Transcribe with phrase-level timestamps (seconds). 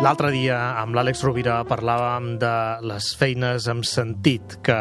[0.00, 2.50] L'altre dia amb l'Àlex Rovira parlàvem de
[2.88, 4.76] les feines amb sentit que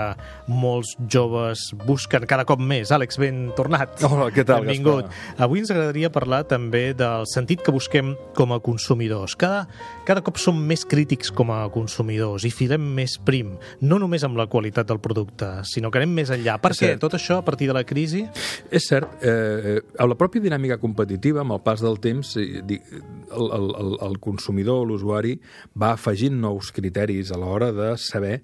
[0.48, 2.88] molts joves busquen cada cop més.
[2.96, 4.00] Àlex, ben tornat.
[4.08, 5.10] Hola, què tal, Benvingut.
[5.10, 5.44] Gaspar?
[5.44, 9.36] Avui ens agradaria parlar també del sentit que busquem com a consumidors.
[9.36, 9.66] Cada,
[10.08, 13.52] cada cop som més crítics com a consumidors i filem més prim,
[13.84, 16.56] no només amb la qualitat del producte, sinó que anem més enllà.
[16.64, 16.94] Per És què?
[16.94, 17.04] cert.
[17.04, 18.24] Tot això a partir de la crisi?
[18.72, 23.52] És cert, eh, a la pròpia dinàmica competitiva, amb el pas del temps, eh, el,
[23.60, 28.40] el, el, el consumidor, l'usuari, va afegint nous criteris a l'hora de saber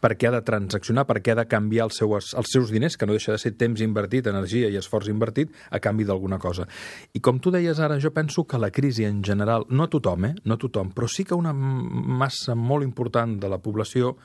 [0.00, 2.96] per què ha de transaccionar, per què ha de canviar els seus, els seus diners,
[2.96, 6.66] que no deixa de ser temps invertit, energia i esforç invertit, a canvi d'alguna cosa.
[7.12, 10.30] I com tu deies ara, jo penso que la crisi en general, no a tothom,
[10.30, 10.34] eh?
[10.44, 14.16] no a tothom, però sí que una massa molt important de la població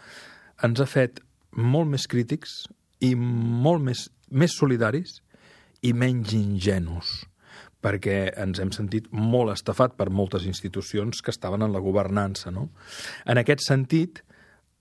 [0.63, 1.20] ens ha fet
[1.55, 2.66] molt més crítics
[3.04, 5.20] i molt més, més solidaris
[5.84, 7.26] i menys ingenus
[7.86, 12.50] perquè ens hem sentit molt estafat per moltes institucions que estaven en la governança.
[12.52, 12.72] No?
[13.30, 14.24] En aquest sentit,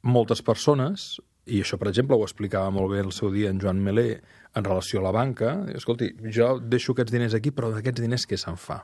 [0.08, 3.82] moltes persones, i això, per exemple, ho explicava molt bé el seu dia en Joan
[3.84, 4.22] Melé
[4.56, 8.38] en relació a la banca, escolti, jo deixo aquests diners aquí, però d'aquests diners què
[8.40, 8.80] se'n fa?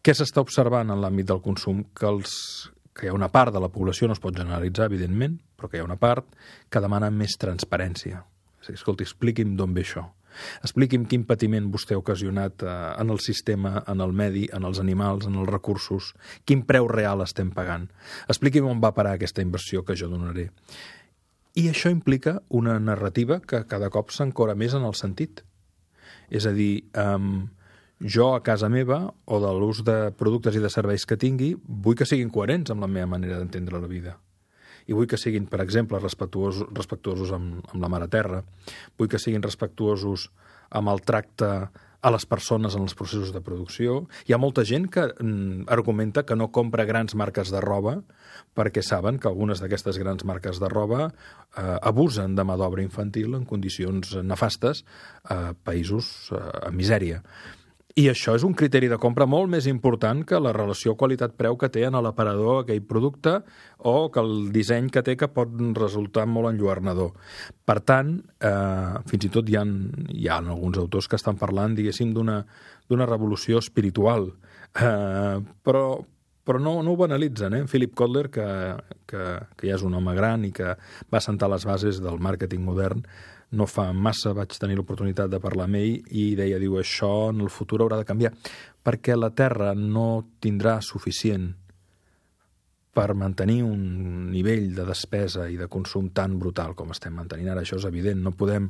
[0.00, 1.82] Què s'està observant en l'àmbit del consum?
[1.96, 2.36] Que, els,
[2.94, 5.80] que hi ha una part de la població, no es pot generalitzar, evidentment, però que
[5.80, 6.30] hi ha una part
[6.70, 8.22] que demana més transparència.
[8.70, 10.06] Escolti, expliqui'm d'on ve això.
[10.64, 14.80] Expliqui'm quin patiment vostè ha ocasionat eh, en el sistema, en el medi, en els
[14.82, 17.88] animals, en els recursos, quin preu real estem pagant.
[18.28, 20.50] Expliqui'm on va parar aquesta inversió que jo donaré.
[21.58, 25.42] I això implica una narrativa que cada cop s'encora més en el sentit.
[26.30, 27.48] És a dir, um,
[28.00, 31.98] jo a casa meva o de l'ús de productes i de serveis que tingui vull
[31.98, 34.16] que siguin coherents amb la meva manera d'entendre la vida.
[34.90, 38.42] I vull que siguin, per exemple, respectuosos, respectuosos amb, amb la mare terra,
[38.98, 40.28] vull que siguin respectuosos
[40.74, 41.52] amb el tracte
[42.00, 44.06] a les persones en els processos de producció.
[44.26, 47.98] Hi ha molta gent que mm, argumenta que no compra grans marques de roba
[48.56, 53.36] perquè saben que algunes d'aquestes grans marques de roba eh, abusen de mà d'obra infantil
[53.36, 54.84] en condicions nefastes
[55.28, 57.20] a països eh, en misèria.
[57.98, 61.70] I això és un criteri de compra molt més important que la relació qualitat-preu que
[61.74, 63.40] té en l'aparador aquell producte
[63.78, 67.10] o que el disseny que té que pot resultar molt enlluernador.
[67.66, 69.64] Per tant, eh, fins i tot hi ha,
[70.14, 74.30] hi ha alguns autors que estan parlant, diguéssim, d'una revolució espiritual,
[74.78, 75.84] eh, però,
[76.50, 77.54] però no, no ho banalitzen.
[77.54, 77.64] Eh?
[77.70, 78.46] Philip Kotler, que,
[79.06, 80.74] que, que ja és un home gran i que
[81.06, 83.04] va sentar les bases del màrqueting modern,
[83.54, 87.44] no fa massa vaig tenir l'oportunitat de parlar amb ell i deia, diu, això en
[87.44, 88.32] el futur haurà de canviar,
[88.82, 91.48] perquè la Terra no tindrà suficient
[92.94, 97.62] per mantenir un nivell de despesa i de consum tan brutal com estem mantenint ara.
[97.62, 98.66] Això és evident, no podem,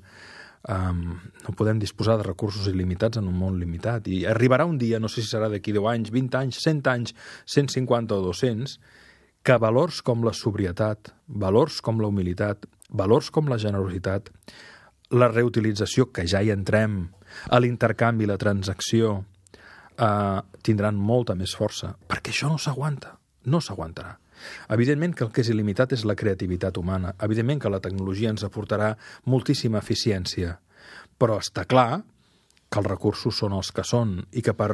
[0.68, 4.08] um, no podem disposar de recursos il·limitats en un món limitat.
[4.08, 7.14] I arribarà un dia, no sé si serà d'aquí 10 anys, 20 anys, 100 anys,
[7.46, 8.76] 150 o 200,
[9.42, 14.28] que valors com la sobrietat, valors com la humilitat, valors com la generositat,
[15.16, 17.02] la reutilització, que ja hi entrem,
[17.50, 19.24] a l'intercanvi, la transacció,
[19.96, 24.16] eh, tindran molta més força, perquè això no s'aguanta, no s'aguantarà.
[24.72, 28.44] Evidentment que el que és il·limitat és la creativitat humana, evidentment que la tecnologia ens
[28.46, 28.94] aportarà
[29.28, 30.56] moltíssima eficiència,
[31.20, 32.02] però està clar
[32.70, 34.70] que els recursos són els que són i que per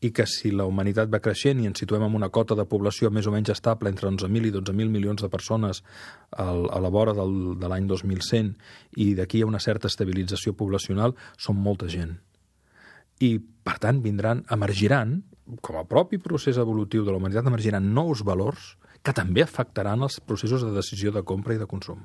[0.00, 3.10] i que si la humanitat va creixent i ens situem en una cota de població
[3.12, 5.82] més o menys estable entre 11.000 i 12.000 milions de persones
[6.32, 8.54] a la vora del, de l'any 2100
[8.96, 12.16] i d'aquí a una certa estabilització poblacional, són molta gent.
[13.20, 15.20] I, per tant, vindran, emergiran,
[15.60, 20.20] com a propi procés evolutiu de la humanitat, emergiran nous valors que també afectaran els
[20.20, 22.00] processos de decisió de compra i de consum.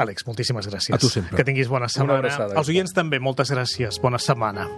[0.00, 0.94] Àlex, moltíssimes gràcies.
[0.96, 1.36] A tu sempre.
[1.36, 2.18] Que tinguis bona Una setmana.
[2.18, 4.00] abraçada, Els oients també, moltes gràcies.
[4.00, 4.68] Bona setmana.